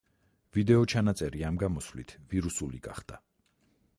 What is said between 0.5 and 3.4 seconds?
ვიდეო-ჩანაწერი ამ გამოსვლით ვირუსული გახდა.